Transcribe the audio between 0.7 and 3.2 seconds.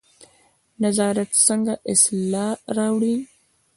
نظارت څنګه اصلاح راوړي؟